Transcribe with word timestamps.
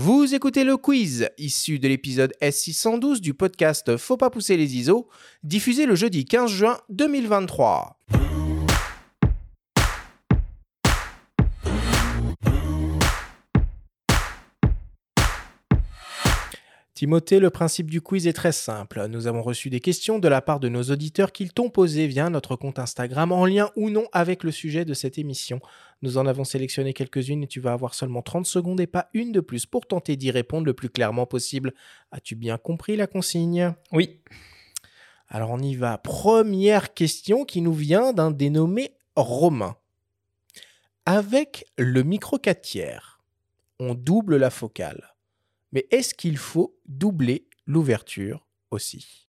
Vous 0.00 0.32
écoutez 0.32 0.62
le 0.62 0.76
quiz, 0.76 1.28
issu 1.38 1.80
de 1.80 1.88
l'épisode 1.88 2.32
S612 2.40 3.18
du 3.18 3.34
podcast 3.34 3.96
Faut 3.96 4.16
pas 4.16 4.30
pousser 4.30 4.56
les 4.56 4.76
ISO, 4.76 5.08
diffusé 5.42 5.86
le 5.86 5.96
jeudi 5.96 6.24
15 6.24 6.48
juin 6.48 6.78
2023. 6.88 7.98
Timothée, 16.98 17.38
le 17.38 17.50
principe 17.50 17.92
du 17.92 18.00
quiz 18.00 18.26
est 18.26 18.32
très 18.32 18.50
simple. 18.50 19.06
Nous 19.06 19.28
avons 19.28 19.40
reçu 19.40 19.70
des 19.70 19.78
questions 19.78 20.18
de 20.18 20.26
la 20.26 20.42
part 20.42 20.58
de 20.58 20.68
nos 20.68 20.82
auditeurs 20.82 21.30
qu'ils 21.30 21.52
t'ont 21.52 21.70
posées 21.70 22.08
via 22.08 22.28
notre 22.28 22.56
compte 22.56 22.80
Instagram 22.80 23.30
en 23.30 23.46
lien 23.46 23.70
ou 23.76 23.88
non 23.88 24.08
avec 24.10 24.42
le 24.42 24.50
sujet 24.50 24.84
de 24.84 24.94
cette 24.94 25.16
émission. 25.16 25.60
Nous 26.02 26.18
en 26.18 26.26
avons 26.26 26.42
sélectionné 26.42 26.92
quelques-unes 26.94 27.44
et 27.44 27.46
tu 27.46 27.60
vas 27.60 27.70
avoir 27.70 27.94
seulement 27.94 28.20
30 28.20 28.46
secondes 28.46 28.80
et 28.80 28.88
pas 28.88 29.10
une 29.14 29.30
de 29.30 29.38
plus 29.38 29.64
pour 29.64 29.86
tenter 29.86 30.16
d'y 30.16 30.32
répondre 30.32 30.66
le 30.66 30.74
plus 30.74 30.90
clairement 30.90 31.24
possible. 31.24 31.72
As-tu 32.10 32.34
bien 32.34 32.58
compris 32.58 32.96
la 32.96 33.06
consigne? 33.06 33.74
Oui. 33.92 34.18
Alors 35.28 35.50
on 35.52 35.60
y 35.60 35.76
va. 35.76 35.98
Première 35.98 36.94
question 36.94 37.44
qui 37.44 37.62
nous 37.62 37.74
vient 37.74 38.12
d'un 38.12 38.32
dénommé 38.32 38.90
Romain. 39.14 39.76
Avec 41.06 41.64
le 41.78 42.02
micro 42.02 42.38
4 42.38 42.60
tiers, 42.60 43.20
on 43.78 43.94
double 43.94 44.36
la 44.36 44.50
focale. 44.50 45.14
Mais 45.72 45.86
est-ce 45.90 46.14
qu'il 46.14 46.36
faut 46.38 46.76
doubler 46.86 47.46
l'ouverture 47.66 48.46
aussi? 48.70 49.28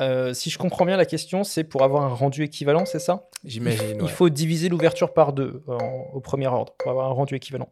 Euh, 0.00 0.34
si 0.34 0.50
je 0.50 0.58
comprends 0.58 0.84
bien 0.84 0.96
la 0.96 1.06
question, 1.06 1.42
c'est 1.42 1.64
pour 1.64 1.82
avoir 1.82 2.02
un 2.02 2.08
rendu 2.14 2.42
équivalent, 2.42 2.84
c'est 2.84 2.98
ça? 2.98 3.28
J'imagine. 3.44 3.96
Il 3.96 4.02
ouais. 4.02 4.08
faut 4.08 4.28
diviser 4.28 4.68
l'ouverture 4.68 5.12
par 5.14 5.32
deux 5.32 5.62
en- 5.68 6.04
au 6.12 6.20
premier 6.20 6.46
ordre 6.48 6.74
pour 6.78 6.90
avoir 6.90 7.06
un 7.06 7.12
rendu 7.14 7.34
équivalent. 7.34 7.68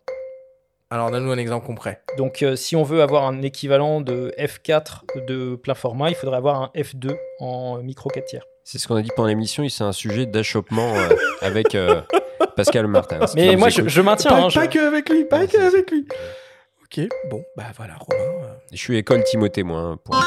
Alors 0.91 1.11
donne-nous 1.11 1.33
un 1.33 1.39
exemple 1.39 1.67
concret. 1.67 2.03
Donc 2.19 2.43
euh, 2.43 2.57
si 2.57 2.77
on 2.77 2.83
veut 2.83 3.03
avoir 3.03 3.25
un 3.27 3.43
équivalent 3.43 4.01
de 4.01 4.33
F4 4.39 5.03
de 5.27 5.57
plein 5.57 5.75
format, 5.75 6.09
il 6.11 6.15
faudrait 6.15 6.37
avoir 6.37 6.63
un 6.63 6.71
F2 6.75 7.17
en 7.41 7.83
micro 7.83 8.09
4 8.09 8.25
tiers. 8.27 8.45
C'est 8.63 8.79
ce 8.79 8.89
qu'on 8.89 8.95
a 8.97 9.03
dit 9.03 9.11
pendant 9.15 9.29
l'émission, 9.29 9.69
c'est 9.69 9.85
un 9.85 9.93
sujet 9.93 10.25
d'achoppement 10.25 10.95
euh, 10.95 11.09
avec 11.43 11.75
euh, 11.75 12.01
Pascal 12.57 12.87
Martin. 12.87 13.21
Mais 13.35 13.57
moi, 13.57 13.69
je, 13.69 14.01
maintiens. 14.01 14.31
Pas, 14.31 14.39
hein, 14.43 14.49
pas 14.53 14.65
je- 14.65 14.71
que 14.71 14.79
avec 14.87 15.09
lui, 15.09 15.25
pas 15.25 15.41
Ouais, 15.41 15.47
que 15.49 15.57
avec 15.59 15.91
lui. 15.91 16.07
Ok, 16.83 17.01
bon, 17.31 17.43
bah 17.57 17.73
voilà, 17.77 17.97
Romain. 17.97 18.45
euh, 18.45 18.55
Je 18.73 18.77
suis 18.77 18.97
école 18.97 19.25
Timothée, 19.25 19.63
moi. 19.63 19.81
hein, 19.81 19.97
pour- 20.05 20.15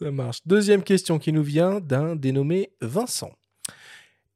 Ça 0.00 0.10
marche. 0.10 0.38
Deuxième 0.46 0.82
question 0.82 1.18
qui 1.18 1.32
nous 1.32 1.42
vient 1.42 1.80
d'un 1.80 2.16
dénommé 2.16 2.72
Vincent. 2.80 3.32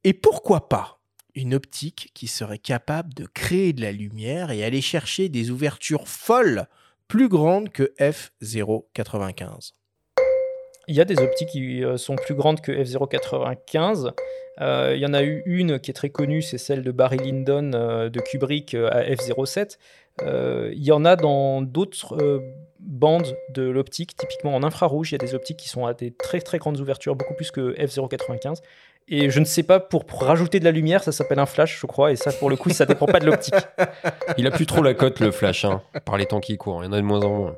Et 0.05 0.13
pourquoi 0.13 0.69
pas 0.69 1.01
une 1.35 1.55
optique 1.55 2.11
qui 2.15 2.27
serait 2.27 2.59
capable 2.59 3.15
de 3.15 3.27
créer 3.27 3.73
de 3.73 3.81
la 3.83 3.93
lumière 3.93 4.51
et 4.51 4.65
aller 4.65 4.81
chercher 4.81 5.29
des 5.29 5.51
ouvertures 5.51 6.09
folles 6.09 6.67
plus 7.07 7.29
grandes 7.29 7.71
que 7.71 7.93
f095 7.99 9.73
Il 10.89 10.95
y 10.95 11.01
a 11.01 11.05
des 11.05 11.19
optiques 11.21 11.51
qui 11.51 11.85
euh, 11.85 11.99
sont 11.99 12.17
plus 12.17 12.35
grandes 12.35 12.61
que 12.63 12.73
f095. 12.73 14.13
Euh, 14.61 14.93
il 14.97 15.01
y 15.01 15.07
en 15.07 15.15
a 15.15 15.23
eu 15.23 15.43
une 15.47 15.79
qui 15.79 15.91
est 15.91 15.95
très 15.95 16.11
connue, 16.11 16.43
c'est 16.43 16.59
celle 16.59 16.83
de 16.83 16.91
Barry 16.91 17.19
Lyndon 17.19 17.73
euh, 17.75 18.09
de 18.09 18.21
Kubrick 18.21 18.75
euh, 18.75 18.89
à 18.91 19.03
f07. 19.03 19.79
Euh, 20.23 20.71
il 20.75 20.83
y 20.83 20.91
en 20.91 21.05
a 21.05 21.15
dans 21.15 21.63
d'autres 21.63 22.43
bandes 22.81 23.37
de 23.51 23.63
l'optique, 23.63 24.17
typiquement 24.17 24.55
en 24.55 24.63
infrarouge, 24.65 25.13
il 25.13 25.15
y 25.15 25.17
a 25.17 25.19
des 25.19 25.35
optiques 25.35 25.59
qui 25.59 25.69
sont 25.69 25.87
à 25.87 25.95
des 25.95 26.11
très 26.11 26.41
très 26.41 26.59
grandes 26.59 26.81
ouvertures, 26.81 27.15
beaucoup 27.15 27.35
plus 27.35 27.51
que 27.51 27.75
f095. 27.75 28.57
Et 29.11 29.31
je 29.31 29.41
ne 29.41 29.45
sais 29.45 29.63
pas, 29.63 29.81
pour, 29.81 30.05
rajouter 30.21 30.59
de 30.59 30.65
la 30.65 30.71
lumière, 30.71 31.03
ça 31.03 31.13
s'appelle 31.13 31.39
un 31.39 31.47
flash, 31.47 31.79
je 31.81 31.87
crois, 31.87 32.13
et 32.13 32.17
ça, 32.17 32.31
pour 32.33 32.51
le 32.51 32.57
coup, 32.57 32.69
ça 32.71 32.85
dépend 32.85 33.07
pas 33.07 33.21
de 33.21 33.27
l'optique. 33.27 33.55
Il 34.37 34.47
a 34.47 34.51
plus 34.51 34.67
trop 34.67 34.83
la 34.83 34.93
cote, 34.93 35.21
le 35.21 35.31
flash, 35.31 35.65
hein, 35.65 35.83
par 36.05 36.19
les 36.19 36.27
temps 36.27 36.41
qui 36.41 36.59
courent. 36.59 36.83
Il 36.83 36.87
y 36.87 36.89
en 36.89 36.93
a 36.93 36.99
de 36.99 37.03
moins 37.03 37.23
en 37.23 37.31
moins. 37.31 37.57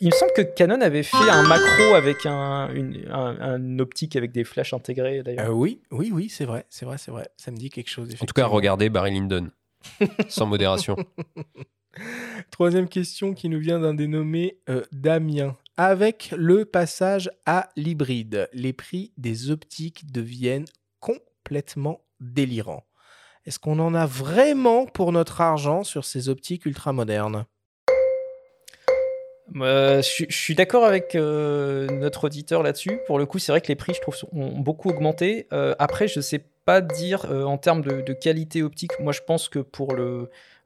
Il 0.00 0.08
me 0.08 0.12
semble 0.12 0.32
que 0.32 0.42
Canon 0.42 0.80
avait 0.80 1.02
fait 1.02 1.16
un 1.30 1.42
macro 1.42 1.94
avec 1.94 2.24
un, 2.26 2.70
une, 2.72 3.06
un- 3.10 3.36
un 3.40 3.78
optique 3.78 4.14
avec 4.16 4.32
des 4.32 4.44
flashs 4.44 4.72
intégrés, 4.72 5.22
d'ailleurs. 5.22 5.46
Euh, 5.50 5.52
Oui, 5.52 5.80
oui, 5.90 6.10
oui, 6.12 6.28
c'est 6.28 6.44
vrai, 6.44 6.64
c'est 6.68 6.84
vrai, 6.84 6.98
c'est 6.98 7.10
vrai. 7.10 7.28
Ça 7.36 7.50
me 7.50 7.56
dit 7.56 7.70
quelque 7.70 7.90
chose. 7.90 8.14
En 8.20 8.26
tout 8.26 8.32
cas, 8.34 8.46
regardez 8.46 8.88
Barry 8.90 9.12
Lyndon. 9.12 9.50
Sans 10.28 10.46
modération. 10.46 10.96
Troisième 12.50 12.88
question 12.88 13.34
qui 13.34 13.48
nous 13.48 13.58
vient 13.58 13.80
d'un 13.80 13.94
dénommé 13.94 14.58
euh, 14.68 14.84
Damien. 14.92 15.56
Avec 15.76 16.32
le 16.36 16.64
passage 16.64 17.30
à 17.46 17.68
l'hybride, 17.76 18.48
les 18.52 18.72
prix 18.72 19.12
des 19.16 19.50
optiques 19.50 20.10
deviennent 20.10 20.64
complètement 21.00 22.00
délirants. 22.20 22.84
Est-ce 23.46 23.58
qu'on 23.58 23.78
en 23.78 23.94
a 23.94 24.04
vraiment 24.06 24.86
pour 24.86 25.12
notre 25.12 25.40
argent 25.40 25.84
sur 25.84 26.04
ces 26.04 26.28
optiques 26.28 26.66
ultramodernes? 26.66 27.46
Euh, 29.56 30.02
je, 30.02 30.26
suis- 30.28 30.54
d'accord 30.54 30.84
avec 30.84 31.14
euh, 31.14 31.86
notre 31.88 32.24
auditeur 32.24 32.62
là-dessus. 32.62 32.98
Pour 33.06 33.18
le 33.18 33.26
coup, 33.26 33.38
c'est 33.38 33.52
vrai 33.52 33.60
que 33.60 33.68
les 33.68 33.76
prix, 33.76 33.94
je 33.94 34.00
trouve, 34.00 34.14
ont 34.32 34.58
beaucoup 34.58 34.90
augmenté. 34.90 35.46
Euh, 35.52 35.74
après, 35.78 36.08
je 36.08 36.20
sais 36.20 36.42
pas 36.64 36.80
dire 36.80 37.24
en 37.30 37.56
termes 37.56 37.80
de, 37.80 38.12
qualité 38.12 38.62
optique. 38.62 38.92
Moi, 39.00 39.12
je 39.12 39.20
pense 39.26 39.48
que 39.48 39.58
pour 39.58 39.94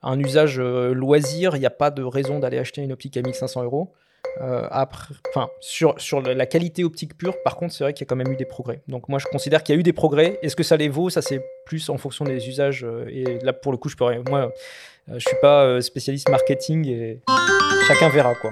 un 0.02 0.18
usage 0.18 0.58
loisir, 0.58 1.54
il 1.54 1.60
n'y 1.60 1.66
a 1.66 1.70
pas 1.70 1.92
de 1.92 2.02
raison 2.02 2.40
d'aller 2.40 2.58
acheter 2.58 2.82
une 2.82 2.90
optique 2.90 3.16
à 3.16 3.22
1500 3.22 3.62
euros. 3.62 3.92
Enfin, 4.40 5.48
sur, 5.60 5.94
la 6.20 6.46
qualité 6.46 6.82
optique 6.82 7.16
pure, 7.16 7.40
par 7.44 7.54
contre, 7.54 7.72
c'est 7.72 7.84
vrai 7.84 7.92
qu'il 7.92 8.04
y 8.04 8.08
a 8.08 8.08
quand 8.08 8.16
même 8.16 8.32
eu 8.32 8.36
des 8.36 8.46
progrès. 8.46 8.80
Donc, 8.88 9.08
moi, 9.08 9.20
je 9.20 9.26
considère 9.26 9.62
qu'il 9.62 9.76
y 9.76 9.78
a 9.78 9.80
eu 9.80 9.84
des 9.84 9.92
progrès. 9.92 10.40
Est-ce 10.42 10.56
que 10.56 10.64
ça 10.64 10.76
les 10.76 10.88
vaut? 10.88 11.08
Ça, 11.08 11.22
c'est 11.22 11.40
plus 11.66 11.88
en 11.88 11.98
fonction 11.98 12.24
des 12.24 12.48
usages. 12.48 12.84
et 13.08 13.38
là, 13.44 13.52
pour 13.52 13.70
le 13.70 13.78
coup, 13.78 13.88
je 13.88 13.94
peux 13.96 14.04
rien- 14.04 14.24
Moi, 14.28 14.52
je 15.06 15.20
suis 15.20 15.36
pas 15.40 15.80
spécialiste 15.80 16.28
marketing 16.30 16.88
et 16.88 17.20
chacun 17.86 18.08
verra, 18.08 18.34
quoi. 18.34 18.50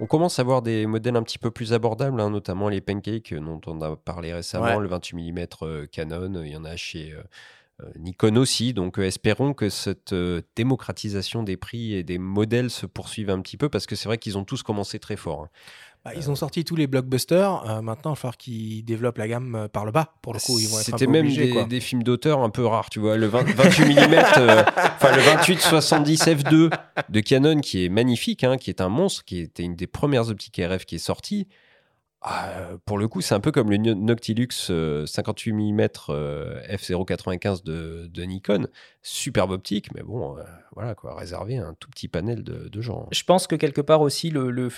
On 0.00 0.06
commence 0.06 0.38
à 0.38 0.42
voir 0.42 0.62
des 0.62 0.86
modèles 0.86 1.16
un 1.16 1.22
petit 1.22 1.38
peu 1.38 1.50
plus 1.50 1.72
abordables, 1.74 2.20
hein, 2.20 2.30
notamment 2.30 2.68
les 2.70 2.80
pancakes 2.80 3.32
euh, 3.32 3.40
dont 3.40 3.60
on 3.66 3.80
a 3.82 3.96
parlé 3.96 4.32
récemment, 4.32 4.64
Ouais. 4.76 4.78
le 4.80 4.88
28 4.88 5.32
mm 5.32 5.46
euh, 5.62 5.86
Canon, 5.86 6.34
euh, 6.36 6.46
il 6.46 6.52
y 6.52 6.56
en 6.56 6.64
a 6.64 6.74
chez 6.76 7.14
Nikon 7.98 8.36
aussi. 8.36 8.72
Donc 8.74 8.98
euh, 8.98 9.02
espérons 9.06 9.52
que 9.54 9.68
cette 9.68 10.12
euh, 10.12 10.40
démocratisation 10.56 11.42
des 11.42 11.56
prix 11.56 11.94
et 11.94 12.02
des 12.02 12.18
modèles 12.18 12.70
se 12.70 12.86
poursuive 12.86 13.30
un 13.30 13.40
petit 13.40 13.56
peu, 13.56 13.68
parce 13.68 13.86
que 13.86 13.96
c'est 13.96 14.08
vrai 14.08 14.18
qu'ils 14.18 14.38
ont 14.38 14.44
tous 14.44 14.62
commencé 14.62 14.98
très 14.98 15.16
fort. 15.16 15.42
hein. 15.44 15.48
Bah, 16.02 16.12
Ils 16.16 16.30
ont 16.30 16.34
sorti 16.34 16.64
tous 16.64 16.76
les 16.76 16.86
blockbusters. 16.86 17.62
euh, 17.68 17.82
maintenant, 17.82 18.12
il 18.12 18.14
va 18.14 18.16
falloir 18.16 18.38
qu'ils 18.38 18.82
développent 18.86 19.18
la 19.18 19.28
gamme 19.28 19.54
euh, 19.54 19.68
par 19.68 19.84
le 19.84 19.92
bas. 19.92 20.14
Pour 20.22 20.32
le 20.32 20.38
coup, 20.40 20.58
ils 20.58 20.66
vont 20.66 20.78
C'était 20.78 21.06
même 21.06 21.26
obligés, 21.26 21.48
des, 21.48 21.52
quoi. 21.52 21.64
des 21.64 21.80
films 21.80 22.02
d'auteur 22.02 22.40
un 22.40 22.48
peu 22.48 22.64
rares, 22.64 22.88
tu 22.88 23.00
vois. 23.00 23.18
Le 23.18 23.26
20 23.26 23.42
28 23.54 23.84
mm, 23.84 24.14
euh, 24.38 24.62
enfin 24.96 25.14
le 25.14 25.20
28-70 25.20 26.36
f2 26.42 26.70
de 27.10 27.20
Canon 27.20 27.60
qui 27.60 27.84
est 27.84 27.88
magnifique, 27.90 28.44
hein, 28.44 28.56
qui 28.56 28.70
est 28.70 28.80
un 28.80 28.88
monstre, 28.88 29.24
qui 29.24 29.40
était 29.40 29.62
une 29.62 29.76
des 29.76 29.86
premières 29.86 30.30
optiques 30.30 30.58
RF 30.64 30.86
qui 30.86 30.94
est 30.94 30.98
sortie. 30.98 31.48
Ah, 32.22 32.50
pour 32.84 32.98
le 32.98 33.08
coup, 33.08 33.22
c'est 33.22 33.34
un 33.34 33.40
peu 33.40 33.50
comme 33.50 33.70
le 33.70 33.78
No- 33.78 33.94
Noctilux 33.94 34.48
euh, 34.68 35.06
58 35.06 35.52
mm 35.54 35.88
euh, 36.10 36.60
f095 36.68 37.64
de, 37.64 38.08
de 38.12 38.22
Nikon. 38.24 38.66
Superbe 39.02 39.52
optique, 39.52 39.94
mais 39.94 40.02
bon, 40.02 40.36
euh, 40.36 40.42
voilà 40.74 40.94
quoi, 40.94 41.14
réservé 41.16 41.56
à 41.58 41.66
un 41.66 41.74
tout 41.80 41.88
petit 41.88 42.08
panel 42.08 42.42
de, 42.44 42.68
de 42.68 42.80
gens. 42.82 43.08
Je 43.10 43.22
pense 43.24 43.46
que 43.46 43.56
quelque 43.56 43.80
part 43.80 44.02
aussi, 44.02 44.30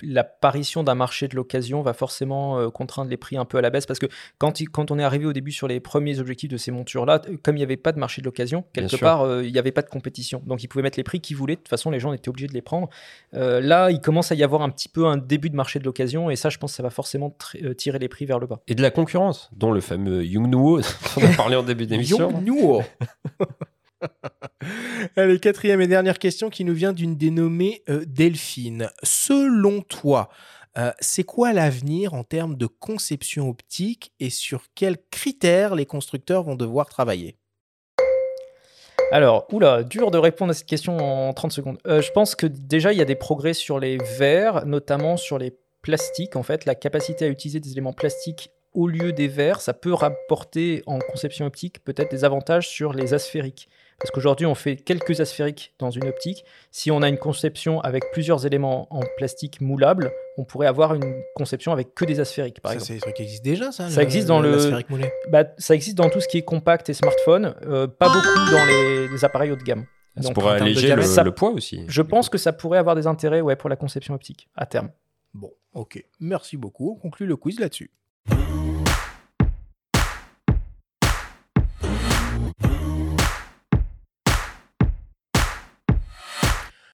l'apparition 0.03 0.85
d'un 0.85 0.95
marché 0.95 1.27
de 1.27 1.35
l'occasion 1.35 1.83
va 1.83 1.93
forcément 1.93 2.59
euh, 2.59 2.71
contraindre 2.71 3.11
les 3.11 3.17
prix 3.17 3.37
un 3.37 3.45
peu 3.45 3.59
à 3.59 3.61
la 3.61 3.71
baisse 3.71 3.87
parce 3.87 3.99
que 3.99 4.07
quand, 4.39 4.61
il- 4.61 4.69
quand 4.71 4.93
on 4.93 4.99
est 5.01 5.05
arrivé 5.05 5.27
au 5.27 5.33
début 5.33 5.51
sur 5.53 5.67
les 5.67 5.81
premiers 5.81 6.21
objectifs 6.21 6.51
de 6.51 6.57
ces 6.57 6.71
montures-là, 6.71 7.21
euh, 7.29 7.37
comme 7.43 7.57
il 7.57 7.61
n'y 7.61 7.65
avait 7.65 7.77
pas 7.77 7.91
de 7.91 7.99
marché 7.99 8.21
de 8.21 8.27
l'occasion, 8.27 8.65
quelque 8.73 8.91
part, 9.01 9.23
euh, 9.23 9.45
il 9.45 9.53
n'y 9.53 9.59
avait 9.59 9.73
pas 9.73 9.83
de 9.83 9.89
compétition. 9.91 10.43
Donc 10.47 10.63
ils 10.63 10.69
pouvaient 10.69 10.83
mettre 10.85 10.99
les 10.99 11.05
prix 11.05 11.21
qu'ils 11.21 11.37
voulaient. 11.37 11.57
De 11.57 11.61
toute 11.61 11.69
façon, 11.69 11.91
les 11.91 11.99
gens 11.99 12.13
étaient 12.13 12.29
obligés 12.29 12.47
de 12.47 12.55
les 12.55 12.63
prendre. 12.63 12.89
Là, 13.33 13.91
il 13.91 14.01
commence 14.01 14.31
à 14.31 14.37
y 14.37 14.45
avoir 14.45 14.63
un 14.63 14.71
petit 14.71 14.89
peu 14.89 15.07
un 15.07 15.17
début 15.17 15.51
de 15.51 15.57
marché 15.57 15.81
de 15.81 15.85
l'occasion 15.85 16.31
et 16.31 16.37
ça, 16.37 16.49
je 16.49 16.59
pense 16.59 16.71
que 16.73 16.77
ça 16.77 16.83
va 16.85 16.91
forcément 16.91 17.31
euh, 17.63 17.75
tirer 17.75 17.99
les 17.99 18.09
prix 18.09 18.25
vers 18.25 18.39
le 18.39 18.47
bas. 18.47 18.61
Et 18.69 18.75
de 18.75 18.83
la 18.83 18.91
concurrence, 18.91 19.51
dont 19.53 19.73
le 19.73 19.81
fameux 19.81 20.25
Yongnuo, 20.25 20.81
dont 20.81 20.87
on 21.17 21.25
a 21.25 21.37
parlé 21.37 21.57
en 21.57 21.63
début 21.63 21.87
d'émission. 21.87 22.31
Yongnuo. 22.31 22.83
Allez, 25.17 25.39
quatrième 25.39 25.81
et 25.81 25.87
dernière 25.87 26.19
question 26.19 26.51
qui 26.51 26.65
nous 26.65 26.75
vient 26.75 26.93
d'une 26.93 27.17
dénommée 27.17 27.83
euh, 27.89 28.05
Delphine. 28.07 28.91
Selon 29.03 29.83
toi, 29.83 30.29
euh, 30.79 30.91
c'est 31.01 31.25
quoi 31.25 31.53
l'avenir 31.53 32.15
en 32.15 32.25
termes 32.25 32.57
de 32.57 32.67
conception 32.67 33.49
optique 33.49 34.13
et 34.21 34.31
sur 34.31 34.65
quels 34.75 34.99
critères 35.11 35.75
les 35.75 35.87
constructeurs 35.87 36.45
vont 36.45 36.57
devoir 36.57 36.89
travailler? 36.89 37.37
Alors, 39.11 39.47
oula, 39.53 39.83
dur 39.83 40.11
de 40.11 40.17
répondre 40.17 40.53
à 40.53 40.55
cette 40.55 40.67
question 40.67 40.97
en 40.97 41.35
30 41.35 41.53
secondes. 41.53 41.79
Euh, 41.87 42.01
je 42.01 42.11
pense 42.13 42.35
que 42.35 42.47
déjà, 42.47 42.95
il 42.95 42.99
y 42.99 43.03
a 43.03 43.05
des 43.05 43.15
progrès 43.15 43.53
sur 43.53 43.79
les 43.79 43.99
verres, 43.99 44.65
notamment 44.65 45.19
sur 45.19 45.37
les 45.37 45.55
plastiques. 45.83 46.37
En 46.37 46.43
fait, 46.43 46.65
la 46.65 46.75
capacité 46.75 47.25
à 47.25 47.29
utiliser 47.29 47.61
des 47.61 47.73
éléments 47.73 47.93
plastiques 47.93 48.51
au 48.73 48.89
lieu 48.89 49.13
des 49.13 49.29
verres, 49.29 49.61
ça 49.61 49.75
peut 49.75 49.93
rapporter 49.93 50.83
en 50.87 50.99
conception 50.99 51.45
optique 51.45 51.85
peut-être 51.85 52.11
des 52.11 52.25
avantages 52.25 52.69
sur 52.69 52.95
les 52.95 53.13
asphériques. 53.13 53.69
Parce 53.99 54.11
qu'aujourd'hui, 54.11 54.47
on 54.47 54.55
fait 54.55 54.77
quelques 54.77 55.21
asphériques 55.21 55.75
dans 55.79 55.91
une 55.91 56.09
optique. 56.09 56.45
Si 56.71 56.91
on 56.91 57.03
a 57.03 57.09
une 57.09 57.19
conception 57.19 57.81
avec 57.83 58.03
plusieurs 58.13 58.47
éléments 58.47 58.89
en 58.91 59.01
plastique 59.19 59.61
moulable, 59.61 60.11
on 60.39 60.45
pourrait 60.45 60.67
avoir 60.67 60.95
une 60.95 61.23
conception 61.37 61.73
avec 61.73 61.95
que 61.95 62.05
des 62.07 62.19
asphériques, 62.19 62.61
par 62.61 62.71
Ça, 62.73 62.77
exemple. 62.77 62.89
c'est 62.89 62.95
des 62.95 63.01
trucs 63.01 63.15
qui 63.17 63.23
existent 63.23 63.45
déjà, 63.45 63.71
ça 63.71 63.91
Ça 63.91 64.01
le- 64.01 64.03
existe 64.07 64.27
dans 64.27 64.41
le- 64.41 64.83
moulé 64.89 65.13
Bah, 65.31 65.45
ça 65.59 65.75
existe 65.75 65.97
dans 65.99 66.09
tout 66.09 66.21
ce 66.21 66.27
qui 66.27 66.39
est 66.39 66.43
compact 66.43 66.89
et 66.89 66.95
smartphone, 66.95 67.55
euh, 67.67 67.87
pas 67.87 68.09
beaucoup 68.09 68.51
dans 68.51 68.65
les, 68.65 69.09
les 69.09 69.25
appareils 69.25 69.51
haut 69.53 69.57
de 69.57 69.63
gamme. 69.63 69.85
Ça 70.17 70.23
Donc, 70.23 70.35
pourrait 70.35 70.61
alléger 70.61 70.95
le, 70.97 71.03
ça- 71.03 71.23
le 71.23 71.33
poids 71.33 71.51
aussi. 71.51 71.85
Je 71.89 72.03
pense 72.03 72.29
que 72.29 72.39
ça 72.39 72.53
pourrait 72.53 72.79
avoir 72.79 72.97
des 72.97 73.07
intérêts 73.07 73.41
ouais, 73.43 73.57
pour 73.57 73.69
la 73.69 73.77
conception 73.77 74.15
optique 74.15 74.49
à 74.57 74.67
terme. 74.67 74.91
Bon, 75.35 75.53
ok. 75.73 76.05
Merci 76.21 76.57
beaucoup. 76.57 76.91
On 76.91 76.97
conclut 76.97 77.27
le 77.27 77.37
quiz 77.37 77.59
là-dessus. 77.59 77.91